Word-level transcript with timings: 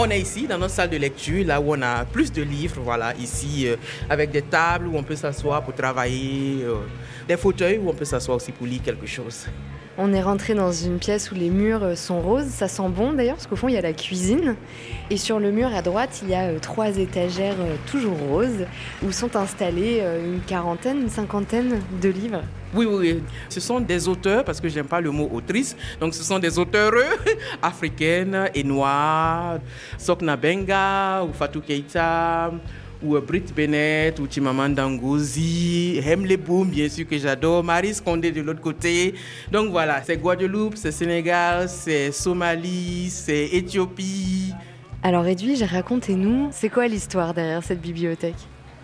On 0.00 0.08
est 0.10 0.20
ici 0.20 0.46
dans 0.46 0.58
notre 0.58 0.74
salle 0.74 0.90
de 0.90 0.96
lecture, 0.96 1.44
là 1.44 1.60
où 1.60 1.74
on 1.74 1.82
a 1.82 2.04
plus 2.04 2.30
de 2.30 2.40
livres, 2.40 2.80
voilà, 2.80 3.16
ici, 3.16 3.66
euh, 3.66 3.74
avec 4.08 4.30
des 4.30 4.42
tables 4.42 4.86
où 4.86 4.96
on 4.96 5.02
peut 5.02 5.16
s'asseoir 5.16 5.60
pour 5.64 5.74
travailler, 5.74 6.62
euh, 6.62 6.76
des 7.26 7.36
fauteuils 7.36 7.78
où 7.78 7.88
on 7.88 7.92
peut 7.92 8.04
s'asseoir 8.04 8.36
aussi 8.36 8.52
pour 8.52 8.64
lire 8.64 8.80
quelque 8.80 9.08
chose. 9.08 9.46
On 10.00 10.12
est 10.12 10.22
rentré 10.22 10.54
dans 10.54 10.70
une 10.70 11.00
pièce 11.00 11.32
où 11.32 11.34
les 11.34 11.50
murs 11.50 11.82
euh, 11.82 11.94
sont 11.96 12.20
roses. 12.20 12.46
Ça 12.46 12.68
sent 12.68 12.88
bon 12.88 13.14
d'ailleurs, 13.14 13.34
parce 13.34 13.48
qu'au 13.48 13.56
fond, 13.56 13.66
il 13.66 13.74
y 13.74 13.76
a 13.76 13.80
la 13.80 13.92
cuisine. 13.92 14.54
Et 15.10 15.16
sur 15.16 15.40
le 15.40 15.50
mur 15.50 15.74
à 15.74 15.82
droite, 15.82 16.20
il 16.22 16.30
y 16.30 16.36
a 16.36 16.42
euh, 16.42 16.60
trois 16.60 16.98
étagères 16.98 17.56
euh, 17.58 17.74
toujours 17.90 18.16
roses 18.16 18.64
où 19.04 19.10
sont 19.10 19.34
installés 19.34 20.00
une 20.24 20.40
quarantaine, 20.40 21.00
une 21.02 21.08
cinquantaine 21.08 21.80
de 22.00 22.08
livres. 22.10 22.42
Oui, 22.72 22.86
oui, 22.86 22.96
oui. 22.96 23.22
Ce 23.48 23.58
sont 23.58 23.80
des 23.80 24.06
auteurs, 24.06 24.44
parce 24.44 24.60
que 24.60 24.68
j'aime 24.68 24.86
pas 24.86 25.00
le 25.00 25.10
mot 25.10 25.28
autrice. 25.32 25.76
Donc, 26.00 26.14
ce 26.14 26.22
sont 26.22 26.38
des 26.38 26.60
auteurs 26.60 26.92
africaines 27.62 28.50
et 28.54 28.62
noires. 28.62 29.58
Sokna 29.96 30.36
Benga 30.36 31.24
ou 31.24 31.32
Fatou 31.32 31.60
Keita 31.60 32.52
ou 33.02 33.16
euh, 33.16 33.20
Brit 33.20 33.44
Bennett, 33.54 34.18
ou 34.18 34.26
Chimamanda 34.28 34.86
Ngozi, 34.88 36.00
Hemle 36.04 36.36
Boom, 36.36 36.68
bien 36.68 36.88
sûr 36.88 37.06
que 37.06 37.18
j'adore, 37.18 37.62
Marie 37.64 37.94
Scondé 37.94 38.32
de 38.32 38.40
l'autre 38.40 38.60
côté. 38.60 39.14
Donc 39.50 39.70
voilà, 39.70 40.02
c'est 40.02 40.16
Guadeloupe, 40.16 40.76
c'est 40.76 40.92
Sénégal, 40.92 41.68
c'est 41.68 42.12
Somalie, 42.12 43.08
c'est 43.10 43.46
Éthiopie. 43.52 44.52
Alors 45.02 45.26
Edwige, 45.26 45.62
racontez-nous, 45.62 46.48
c'est 46.50 46.68
quoi 46.68 46.88
l'histoire 46.88 47.32
derrière 47.32 47.62
cette 47.62 47.80
bibliothèque? 47.80 48.34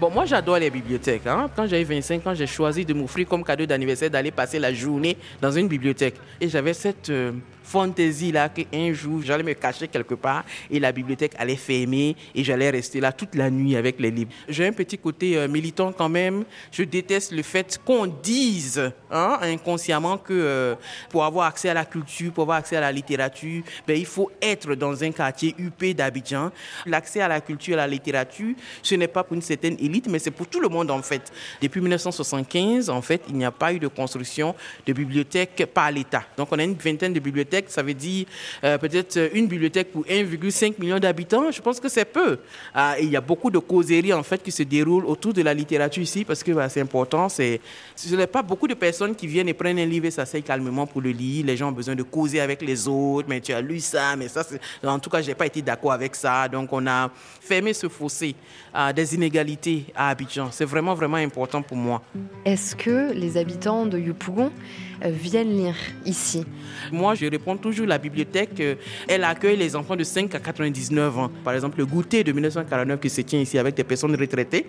Bon, 0.00 0.10
moi 0.10 0.24
j'adore 0.24 0.58
les 0.58 0.70
bibliothèques. 0.70 1.26
Hein. 1.26 1.48
Quand 1.54 1.66
j'avais 1.66 1.84
25 1.84 2.26
ans, 2.26 2.34
j'ai 2.34 2.46
choisi 2.46 2.84
de 2.84 2.92
m'offrir 2.92 3.28
comme 3.28 3.44
cadeau 3.44 3.64
d'anniversaire 3.64 4.10
d'aller 4.10 4.30
passer 4.32 4.58
la 4.58 4.72
journée 4.72 5.16
dans 5.40 5.52
une 5.52 5.68
bibliothèque. 5.68 6.16
Et 6.40 6.48
j'avais 6.48 6.74
cette 6.74 7.10
euh, 7.10 7.32
fantaisie 7.64 8.30
là 8.30 8.48
qu'un 8.48 8.92
jour 8.92 9.22
j'allais 9.22 9.42
me 9.42 9.54
cacher 9.54 9.88
quelque 9.88 10.14
part 10.14 10.44
et 10.70 10.78
la 10.78 10.92
bibliothèque 10.92 11.32
allait 11.38 11.56
fermer 11.56 12.14
et 12.34 12.44
j'allais 12.44 12.70
rester 12.70 13.00
là 13.00 13.12
toute 13.12 13.34
la 13.34 13.50
nuit 13.50 13.76
avec 13.76 13.98
les 13.98 14.10
livres. 14.10 14.30
J'ai 14.48 14.66
un 14.66 14.72
petit 14.72 14.98
côté 14.98 15.36
euh, 15.36 15.48
militant 15.48 15.92
quand 15.92 16.08
même. 16.08 16.44
Je 16.70 16.84
déteste 16.84 17.32
le 17.32 17.42
fait 17.42 17.80
qu'on 17.84 18.06
dise 18.06 18.92
hein, 19.10 19.38
inconsciemment 19.42 20.18
que 20.18 20.32
euh, 20.32 20.74
pour 21.08 21.24
avoir 21.24 21.46
accès 21.46 21.70
à 21.70 21.74
la 21.74 21.84
culture, 21.84 22.32
pour 22.32 22.42
avoir 22.42 22.58
accès 22.58 22.76
à 22.76 22.80
la 22.80 22.92
littérature, 22.92 23.62
ben, 23.86 23.96
il 23.96 24.06
faut 24.06 24.30
être 24.40 24.74
dans 24.74 25.02
un 25.02 25.10
quartier 25.10 25.54
UP 25.58 25.84
d'Abidjan. 25.94 26.50
L'accès 26.86 27.20
à 27.20 27.28
la 27.28 27.40
culture 27.40 27.74
à 27.74 27.78
la 27.78 27.86
littérature, 27.86 28.54
ce 28.82 28.94
n'est 28.94 29.08
pas 29.08 29.24
pour 29.24 29.34
une 29.34 29.42
certaine 29.42 29.76
élite, 29.78 30.06
mais 30.08 30.18
c'est 30.18 30.30
pour 30.30 30.46
tout 30.46 30.60
le 30.60 30.68
monde 30.68 30.90
en 30.90 31.02
fait. 31.02 31.32
Depuis 31.62 31.80
1975, 31.80 32.90
en 32.90 33.02
fait, 33.02 33.22
il 33.28 33.36
n'y 33.36 33.44
a 33.44 33.50
pas 33.50 33.72
eu 33.72 33.78
de 33.78 33.88
construction 33.88 34.54
de 34.86 34.92
bibliothèque 34.92 35.66
par 35.72 35.90
l'État. 35.90 36.24
Donc 36.36 36.48
on 36.50 36.58
a 36.58 36.64
une 36.64 36.74
vingtaine 36.74 37.12
de 37.12 37.20
bibliothèques 37.20 37.53
ça 37.68 37.82
veut 37.82 37.94
dire 37.94 38.26
euh, 38.62 38.78
peut-être 38.78 39.30
une 39.34 39.46
bibliothèque 39.46 39.92
pour 39.92 40.04
1,5 40.04 40.74
million 40.78 40.98
d'habitants. 40.98 41.50
Je 41.50 41.60
pense 41.60 41.80
que 41.80 41.88
c'est 41.88 42.04
peu. 42.04 42.38
Ah, 42.74 42.96
il 43.00 43.10
y 43.10 43.16
a 43.16 43.20
beaucoup 43.20 43.50
de 43.50 43.58
causeries 43.58 44.12
en 44.12 44.22
fait 44.22 44.42
qui 44.42 44.52
se 44.52 44.62
déroulent 44.62 45.06
autour 45.06 45.32
de 45.32 45.42
la 45.42 45.54
littérature 45.54 46.02
ici 46.02 46.24
parce 46.24 46.42
que 46.42 46.52
c'est 46.68 46.80
important. 46.80 47.28
C'est, 47.28 47.60
ce 47.96 48.14
n'est 48.14 48.26
pas 48.26 48.42
beaucoup 48.42 48.68
de 48.68 48.74
personnes 48.74 49.14
qui 49.14 49.26
viennent 49.26 49.48
et 49.48 49.54
prennent 49.54 49.78
un 49.78 49.86
livre 49.86 50.06
et 50.06 50.10
s'asseyent 50.10 50.42
calmement 50.42 50.86
pour 50.86 51.00
le 51.00 51.10
lire. 51.10 51.46
Les 51.46 51.56
gens 51.56 51.68
ont 51.68 51.72
besoin 51.72 51.94
de 51.94 52.02
causer 52.02 52.40
avec 52.40 52.62
les 52.62 52.88
autres. 52.88 53.28
Mais 53.28 53.40
tu 53.40 53.52
as 53.52 53.60
lu 53.60 53.80
ça, 53.80 54.16
mais 54.16 54.28
ça, 54.28 54.44
en 54.84 54.98
tout 54.98 55.10
cas, 55.10 55.22
j'ai 55.22 55.34
pas 55.34 55.46
été 55.46 55.62
d'accord 55.62 55.92
avec 55.92 56.14
ça. 56.14 56.48
Donc 56.48 56.72
on 56.72 56.86
a 56.86 57.10
fermé 57.40 57.72
ce 57.72 57.88
fossé 57.88 58.34
à 58.72 58.92
des 58.92 59.14
inégalités 59.14 59.86
à 59.94 60.10
Abidjan. 60.10 60.48
C'est 60.50 60.64
vraiment 60.64 60.94
vraiment 60.94 61.16
important 61.16 61.62
pour 61.62 61.76
moi. 61.76 62.02
Est-ce 62.44 62.74
que 62.74 63.12
les 63.12 63.36
habitants 63.36 63.86
de 63.86 63.98
Yopougon 63.98 64.50
euh, 64.50 64.93
viennent 65.12 65.56
lire 65.56 65.76
ici 66.04 66.44
Moi, 66.90 67.14
je 67.14 67.26
réponds 67.26 67.56
toujours 67.56 67.86
la 67.86 67.98
bibliothèque, 67.98 68.60
euh, 68.60 68.74
elle 69.08 69.24
accueille 69.24 69.56
les 69.56 69.76
enfants 69.76 69.96
de 69.96 70.04
5 70.04 70.34
à 70.34 70.38
99 70.38 71.18
ans. 71.18 71.30
Par 71.44 71.54
exemple, 71.54 71.78
le 71.78 71.86
goûter 71.86 72.24
de 72.24 72.32
1949 72.32 73.00
qui 73.00 73.10
se 73.10 73.20
tient 73.20 73.40
ici 73.40 73.58
avec 73.58 73.74
des 73.74 73.84
personnes 73.84 74.14
retraitées 74.16 74.66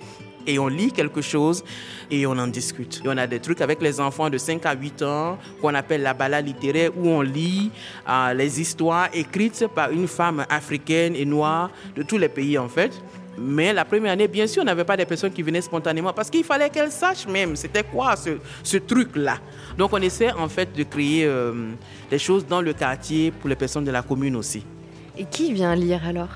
et 0.47 0.59
on 0.59 0.67
lit 0.67 0.91
quelque 0.91 1.21
chose 1.21 1.63
et 2.11 2.25
on 2.25 2.31
en 2.31 2.47
discute. 2.47 3.01
On 3.05 3.17
a 3.17 3.27
des 3.27 3.39
trucs 3.39 3.61
avec 3.61 3.81
les 3.81 3.99
enfants 3.99 4.29
de 4.29 4.37
5 4.37 4.65
à 4.65 4.75
8 4.75 5.01
ans 5.03 5.37
qu'on 5.61 5.73
appelle 5.73 6.01
la 6.01 6.13
balade 6.13 6.45
littéraire 6.45 6.91
où 6.97 7.07
on 7.07 7.21
lit 7.21 7.71
euh, 8.07 8.33
les 8.33 8.61
histoires 8.61 9.09
écrites 9.13 9.67
par 9.73 9.91
une 9.91 10.07
femme 10.07 10.45
africaine 10.49 11.15
et 11.15 11.25
noire 11.25 11.69
de 11.95 12.03
tous 12.03 12.17
les 12.17 12.29
pays 12.29 12.57
en 12.57 12.67
fait. 12.67 12.91
Mais 13.37 13.73
la 13.73 13.83
première 13.83 14.13
année, 14.13 14.29
bien 14.29 14.47
sûr, 14.47 14.61
on 14.61 14.65
n'avait 14.65 14.85
pas 14.85 14.95
des 14.95 15.05
personnes 15.05 15.33
qui 15.33 15.41
venaient 15.41 15.61
spontanément 15.61 16.13
parce 16.13 16.29
qu'il 16.29 16.43
fallait 16.43 16.69
qu'elles 16.69 16.91
sachent 16.91 17.27
même 17.27 17.55
c'était 17.55 17.83
quoi 17.83 18.15
ce, 18.15 18.37
ce 18.63 18.77
truc-là. 18.77 19.39
Donc 19.77 19.91
on 19.93 19.97
essaie 19.97 20.31
en 20.31 20.47
fait 20.47 20.71
de 20.73 20.83
créer 20.83 21.25
euh, 21.25 21.71
des 22.09 22.19
choses 22.19 22.45
dans 22.45 22.61
le 22.61 22.73
quartier 22.73 23.31
pour 23.31 23.49
les 23.49 23.55
personnes 23.55 23.83
de 23.83 23.91
la 23.91 24.01
commune 24.01 24.35
aussi. 24.37 24.63
Et 25.17 25.23
qui 25.25 25.53
vient 25.53 25.73
lire 25.75 26.01
alors? 26.05 26.27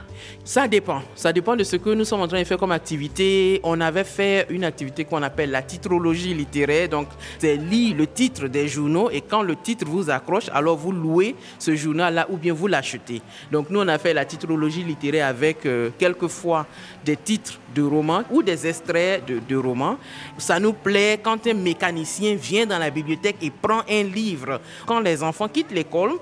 Ça 0.45 0.67
dépend. 0.67 1.01
Ça 1.13 1.33
dépend 1.33 1.55
de 1.55 1.65
ce 1.65 1.75
que 1.75 1.89
nous 1.89 2.05
sommes 2.05 2.21
en 2.21 2.27
train 2.27 2.39
de 2.39 2.45
faire 2.45 2.57
comme 2.57 2.71
activité. 2.71 3.59
On 3.63 3.81
avait 3.81 4.05
fait 4.05 4.47
une 4.49 4.63
activité 4.63 5.03
qu'on 5.03 5.21
appelle 5.21 5.51
la 5.51 5.61
titrologie 5.61 6.33
littéraire. 6.33 6.87
Donc, 6.87 7.07
c'est 7.39 7.57
lire 7.57 7.97
le 7.97 8.07
titre 8.07 8.47
des 8.47 8.69
journaux 8.69 9.09
et 9.11 9.19
quand 9.19 9.41
le 9.41 9.57
titre 9.57 9.85
vous 9.85 10.09
accroche, 10.09 10.49
alors 10.53 10.77
vous 10.77 10.93
louez 10.93 11.35
ce 11.57 11.75
journal-là 11.75 12.27
ou 12.29 12.37
bien 12.37 12.53
vous 12.53 12.67
l'achetez. 12.67 13.21
Donc, 13.51 13.69
nous, 13.69 13.81
on 13.81 13.87
a 13.87 13.97
fait 13.97 14.13
la 14.13 14.23
titrologie 14.23 14.83
littéraire 14.83 15.27
avec 15.27 15.65
euh, 15.65 15.89
quelquefois 15.97 16.65
des 17.03 17.17
titres 17.17 17.59
de 17.75 17.81
romans 17.81 18.23
ou 18.31 18.41
des 18.41 18.65
extraits 18.65 19.25
de, 19.25 19.39
de 19.45 19.55
romans. 19.57 19.97
Ça 20.37 20.57
nous 20.57 20.73
plaît 20.73 21.19
quand 21.21 21.45
un 21.47 21.53
mécanicien 21.53 22.35
vient 22.35 22.65
dans 22.65 22.79
la 22.79 22.89
bibliothèque 22.89 23.37
et 23.41 23.51
prend 23.51 23.81
un 23.89 24.03
livre. 24.03 24.61
Quand 24.85 25.01
les 25.01 25.21
enfants 25.21 25.49
quittent 25.49 25.71
l'école, 25.71 26.13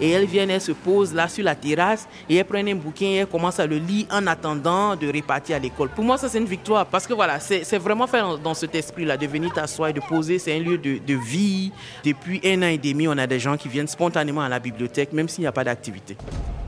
et 0.00 0.10
elles 0.10 0.26
viennent, 0.26 0.50
elles 0.50 0.60
se 0.60 0.72
posent 0.72 1.14
là 1.14 1.28
sur 1.28 1.44
la 1.44 1.54
terrasse 1.54 2.08
et 2.28 2.36
elles 2.36 2.44
prennent 2.44 2.68
un 2.68 2.74
bouquin 2.74 3.06
et 3.06 3.14
elles 3.16 3.26
commencent 3.26 3.60
à 3.60 3.66
le 3.66 3.78
lire 3.78 4.06
en 4.10 4.26
attendant 4.26 4.96
de 4.96 5.06
repartir 5.06 5.56
à 5.56 5.58
l'école. 5.58 5.88
Pour 5.90 6.04
moi, 6.04 6.18
ça 6.18 6.28
c'est 6.28 6.38
une 6.38 6.44
victoire 6.44 6.86
parce 6.86 7.06
que 7.06 7.14
voilà, 7.14 7.40
c'est 7.40 7.78
vraiment 7.78 8.06
faire 8.06 8.38
dans 8.38 8.54
cet 8.54 8.74
esprit-là 8.74 9.16
de 9.16 9.26
venir 9.26 9.52
t'asseoir 9.52 9.90
et 9.90 9.92
de 9.92 10.00
poser. 10.00 10.38
C'est 10.38 10.56
un 10.56 10.60
lieu 10.60 10.78
de, 10.78 10.98
de, 10.98 11.14
vie. 11.14 11.72
Depuis 12.04 12.40
un 12.44 12.62
an 12.62 12.66
et 12.66 12.78
demi, 12.78 13.08
on 13.08 13.18
a 13.18 13.26
des 13.26 13.38
gens 13.38 13.56
qui 13.56 13.68
viennent 13.68 13.88
spontanément 13.88 14.42
à 14.42 14.48
la 14.48 14.58
bibliothèque, 14.58 15.12
même 15.12 15.28
s'il 15.28 15.42
n'y 15.42 15.48
a 15.48 15.52
pas 15.52 15.64
d'activité. 15.64 16.16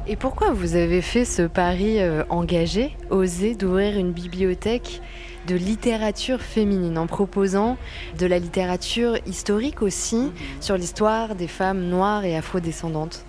Et 0.07 0.17
pourquoi 0.17 0.53
vous 0.53 0.75
avez 0.75 1.03
fait 1.03 1.27
ce 1.27 1.43
pari 1.43 2.01
euh, 2.01 2.25
engagé, 2.31 2.97
oser 3.11 3.55
d'ouvrir 3.55 3.99
une 3.99 4.13
bibliothèque 4.13 5.03
de 5.49 5.57
littérature 5.57 6.43
féminine 6.43 6.99
en 6.99 7.07
proposant 7.07 7.79
de 8.19 8.27
la 8.27 8.39
littérature 8.39 9.17
historique 9.27 9.83
aussi 9.83 10.17
mhm. 10.17 10.33
sur 10.61 10.77
l'histoire 10.77 11.35
des 11.35 11.49
femmes 11.49 11.85
noires 11.89 12.25
et 12.25 12.37
afrodescendantes. 12.37 13.25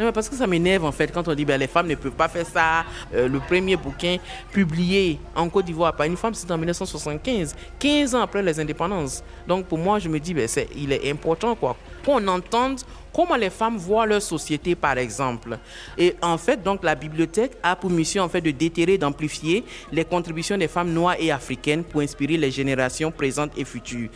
Non, 0.00 0.06
mais 0.06 0.12
parce 0.12 0.30
que 0.30 0.34
ça 0.34 0.46
m'énerve 0.46 0.86
en 0.86 0.92
fait 0.92 1.12
quand 1.12 1.28
on 1.28 1.34
dit 1.34 1.44
ben, 1.44 1.60
les 1.60 1.66
femmes 1.66 1.86
ne 1.86 1.94
peuvent 1.94 2.12
pas 2.12 2.26
faire 2.26 2.46
ça. 2.46 2.86
Euh, 3.14 3.28
le 3.28 3.38
premier 3.38 3.76
bouquin 3.76 4.16
publié 4.50 5.18
en 5.36 5.46
Côte 5.50 5.66
d'Ivoire 5.66 5.94
par 5.94 6.06
une 6.06 6.16
femme, 6.16 6.32
c'est 6.32 6.50
en 6.50 6.56
1975, 6.56 7.54
15 7.78 8.14
ans 8.14 8.22
après 8.22 8.42
les 8.42 8.58
indépendances. 8.58 9.22
Donc 9.46 9.66
pour 9.66 9.76
moi, 9.76 9.98
je 9.98 10.08
me 10.08 10.18
dis, 10.18 10.32
ben, 10.32 10.48
il 10.74 10.90
est 10.94 11.10
important 11.10 11.54
quoi 11.54 11.76
qu'on 12.04 12.26
entende 12.28 12.80
comment 13.12 13.36
les 13.36 13.50
femmes 13.50 13.76
voient 13.76 14.06
leur 14.06 14.22
société, 14.22 14.74
par 14.74 14.96
exemple. 14.98 15.58
Et 15.98 16.16
en 16.22 16.38
fait, 16.38 16.62
donc, 16.62 16.82
la 16.82 16.94
bibliothèque 16.94 17.52
a 17.62 17.76
pour 17.76 17.90
mission, 17.90 18.22
en 18.22 18.28
fait, 18.28 18.40
de 18.40 18.50
déterrer, 18.50 18.98
d'amplifier 18.98 19.64
les 19.92 20.04
contributions 20.04 20.56
des 20.56 20.68
femmes 20.68 20.92
noires 20.92 21.16
et 21.18 21.30
africaines 21.30 21.84
pour 21.84 22.00
inspirer 22.00 22.36
les 22.36 22.50
générations 22.50 23.10
présentes 23.10 23.52
et 23.56 23.64
futures. 23.64 24.08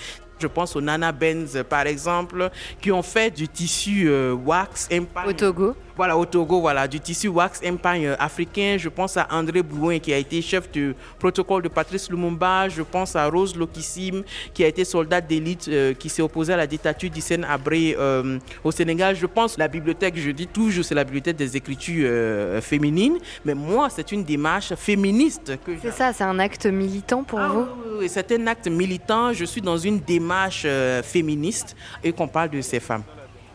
Je 0.45 0.49
pense 0.49 0.77
aux 0.77 0.83
Nana 0.83 1.11
Benz, 1.11 1.65
par 1.71 1.87
exemple, 1.87 2.51
qui 2.79 2.93
ont 2.93 3.01
fait 3.03 3.31
du 3.31 3.49
tissu 3.49 4.11
euh, 4.11 4.35
wax 4.35 4.91
Togo 5.39 5.75
Voilà, 5.97 6.17
au 6.17 6.25
Togo, 6.25 6.61
voilà, 6.61 6.89
du 6.89 6.99
tissu 6.99 7.29
wax 7.29 7.61
empire 7.65 8.17
africain. 8.19 8.77
Je 8.79 8.89
pense 8.89 9.17
à 9.17 9.29
André 9.31 9.63
Blouin, 9.63 9.99
qui 9.99 10.13
a 10.13 10.19
été 10.19 10.43
chef 10.43 10.71
du 10.71 10.95
protocole 11.19 11.63
de 11.63 11.69
Patrice 11.69 12.11
Lumumba. 12.11 12.69
Je 12.69 12.83
pense 12.83 13.15
à 13.15 13.29
Rose 13.29 13.55
Lokissim, 13.57 14.23
qui 14.53 14.65
a 14.65 14.69
été 14.69 14.85
soldat 14.85 15.21
d'élite, 15.21 15.69
euh, 15.69 15.95
qui 15.95 16.09
s'est 16.09 16.23
opposée 16.23 16.53
à 16.53 16.57
la 16.57 16.67
dictature 16.67 17.11
d'Hissène 17.11 17.45
Abré 17.45 17.95
euh, 17.99 18.39
au 18.65 18.73
Sénégal. 18.73 19.15
Je 19.15 19.27
pense 19.27 19.57
la 19.57 19.69
bibliothèque, 19.69 20.17
je 20.17 20.31
dis 20.31 20.49
toujours, 20.49 20.85
c'est 20.85 20.95
la 20.95 21.05
bibliothèque 21.05 21.37
des 21.37 21.57
écritures 21.57 22.63
féminines. 22.63 23.19
Mais 23.45 23.55
moi, 23.55 23.89
c'est 23.89 24.11
une 24.13 24.25
démarche 24.25 24.75
féministe. 24.75 25.53
que 25.65 25.73
C'est 25.81 25.93
ça, 25.93 26.13
c'est 26.13 26.25
un 26.25 26.39
acte 26.39 26.67
militant 26.67 27.23
pour 27.23 27.39
ah 27.39 27.49
vous? 27.49 27.67
Oui, 27.99 28.09
c'est 28.09 28.33
un 28.33 28.47
acte 28.47 28.69
militant. 28.69 29.33
Je 29.33 29.45
suis 29.45 29.61
dans 29.61 29.79
une 29.79 30.01
démarche 30.01 30.63
euh, 30.65 31.03
féministe 31.03 31.77
et 32.03 32.13
qu'on 32.13 32.29
parle 32.29 32.51
de 32.51 32.61
ces 32.61 32.81
femmes. 32.81 33.03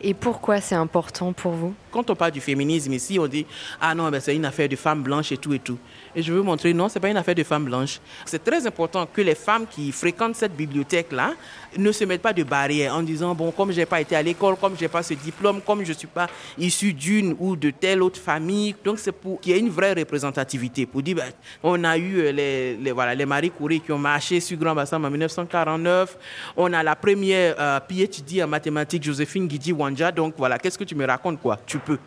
Et 0.02 0.14
pourquoi 0.14 0.62
c'est 0.62 0.76
important 0.76 1.34
pour 1.34 1.52
vous? 1.52 1.74
Quand 1.92 2.10
on 2.10 2.16
parle 2.16 2.32
du 2.32 2.40
féminisme 2.40 2.94
ici, 2.94 3.20
on 3.20 3.28
dit 3.28 3.46
ah 3.82 3.94
non, 3.96 4.10
ben 4.10 4.22
c'est 4.22 4.36
une 4.36 4.46
affaire 4.46 4.70
de 4.70 4.76
femmes 4.76 5.04
blanches 5.04 5.32
et 5.32 5.38
tout 5.38 5.54
et 5.54 5.60
tout. 5.60 5.78
Et 6.16 6.22
je 6.22 6.32
veux 6.32 6.42
montrer 6.42 6.74
non, 6.74 6.88
c'est 6.88 7.00
pas 7.00 7.10
une 7.10 7.18
affaire 7.18 7.36
de 7.36 7.44
femmes 7.44 7.66
blanches. 7.66 8.00
C'est 8.26 8.44
très 8.44 8.66
important 8.66 9.08
que 9.12 9.22
les 9.22 9.36
femmes 9.36 9.66
qui 9.70 9.92
fréquentent 9.92 10.36
cette 10.36 10.56
bibliothèque 10.56 11.12
là 11.12 11.34
ne 11.78 11.92
se 11.92 12.04
mettent 12.06 12.22
pas 12.22 12.34
de 12.34 12.44
barrières 12.44 12.96
en 12.96 13.02
disant 13.02 13.36
bon 13.36 13.52
comme 13.52 13.72
j'ai 13.72 13.86
pas 13.86 14.00
été 14.00 14.16
à 14.16 14.22
l'école, 14.22 14.56
comme 14.56 14.76
j'ai 14.80 14.88
pas 14.88 15.04
ce 15.04 15.16
diplôme, 15.16 15.62
comme 15.62 15.84
je 15.84 15.94
suis 15.94 16.08
pas 16.08 16.28
issu 16.58 16.94
d'une 16.94 17.36
ou 17.40 17.56
de 17.56 17.72
telle 17.72 18.02
autre 18.02 18.20
famille. 18.20 18.76
Donc 18.86 19.00
c'est 19.00 19.12
pour 19.12 19.42
qu'il 19.42 19.54
y 19.54 19.56
ait 19.56 19.60
une 19.60 19.70
vraie 19.70 19.94
représentativité 19.94 20.86
pour 20.86 21.02
dire 21.02 21.18
ben, 21.18 21.32
on 21.64 21.84
a 21.84 21.98
eu 21.98 22.20
euh, 22.20 22.32
les, 22.32 22.92
voilà 22.92 23.16
les 23.16 23.26
Marie 23.26 23.52
Curie 23.52 23.82
qui 23.82 23.92
ont 23.92 23.98
marché 23.98 24.40
sur 24.40 24.58
Grand 24.58 24.76
Bassam 24.76 25.04
en 25.04 25.10
1949. 25.10 26.18
On 26.56 26.72
a 26.72 26.84
la 26.84 26.96
première 26.96 27.56
euh, 27.60 27.80
PhD 27.88 28.44
en 28.44 28.48
mathématiques 28.48 29.04
Joséphine 29.04 29.48
Guidi 29.48 29.74
Donc 30.12 30.36
voilà, 30.38 30.58
qu'est-ce 30.58 30.78
que 30.78 30.84
tu 30.84 30.96
me 30.96 31.06
racontes 31.06 31.42
quoi? 31.42 31.58
Tu 31.66 31.80
peux. 31.80 32.00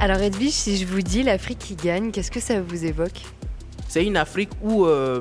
Alors 0.00 0.18
Edwige, 0.18 0.52
si 0.52 0.76
je 0.76 0.84
vous 0.84 1.00
dis 1.00 1.22
l'Afrique 1.22 1.58
qui 1.58 1.76
gagne, 1.76 2.10
qu'est-ce 2.10 2.30
que 2.30 2.40
ça 2.40 2.60
vous 2.60 2.84
évoque? 2.84 3.22
C'est 3.92 4.06
une 4.06 4.16
Afrique 4.16 4.48
où 4.62 4.86
euh, 4.86 5.20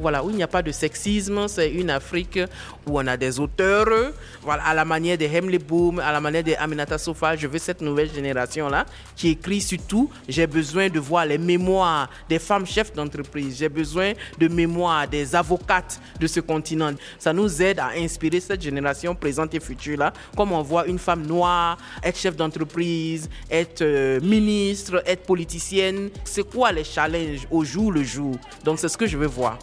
voilà, 0.00 0.24
où 0.24 0.30
il 0.30 0.36
n'y 0.36 0.42
a 0.42 0.48
pas 0.48 0.62
de 0.62 0.72
sexisme. 0.72 1.46
C'est 1.46 1.70
une 1.70 1.90
Afrique 1.90 2.40
où 2.84 2.98
on 2.98 3.06
a 3.06 3.16
des 3.16 3.38
auteurs, 3.38 3.86
voilà, 4.42 4.64
à 4.64 4.74
la 4.74 4.84
manière 4.84 5.16
de 5.16 5.26
Hemley 5.26 5.58
Boom, 5.58 6.00
à 6.00 6.10
la 6.10 6.20
manière 6.20 6.42
de 6.42 6.54
Aminata 6.58 6.98
Sofa. 6.98 7.36
Je 7.36 7.46
veux 7.46 7.58
cette 7.58 7.80
nouvelle 7.80 8.12
génération-là 8.12 8.86
qui 9.14 9.28
écrit 9.28 9.60
surtout. 9.60 10.10
J'ai 10.28 10.48
besoin 10.48 10.88
de 10.88 10.98
voir 10.98 11.24
les 11.24 11.38
mémoires 11.38 12.10
des 12.28 12.40
femmes 12.40 12.66
chefs 12.66 12.92
d'entreprise. 12.92 13.58
J'ai 13.58 13.68
besoin 13.68 14.14
de 14.38 14.48
mémoires 14.48 15.06
des 15.06 15.36
avocates 15.36 16.00
de 16.18 16.26
ce 16.26 16.40
continent. 16.40 16.92
Ça 17.16 17.32
nous 17.32 17.62
aide 17.62 17.78
à 17.78 17.90
inspirer 17.96 18.40
cette 18.40 18.62
génération 18.62 19.14
présente 19.14 19.54
et 19.54 19.60
future-là. 19.60 20.12
Comme 20.36 20.50
on 20.50 20.62
voit 20.62 20.86
une 20.86 20.98
femme 20.98 21.24
noire 21.24 21.78
être 22.02 22.18
chef 22.18 22.34
d'entreprise, 22.34 23.30
être 23.48 23.82
euh, 23.82 24.18
ministre, 24.20 25.00
être 25.06 25.22
politicienne. 25.22 26.10
C'est 26.24 26.48
quoi 26.48 26.72
les 26.72 26.82
challenges 26.84 27.46
au 27.52 27.62
jour 27.62 27.92
jour 28.04 28.36
Donc 28.64 28.78
c'est 28.78 28.88
ce 28.88 28.98
que 28.98 29.06
je 29.06 29.16
veux 29.16 29.26
voir. 29.26 29.58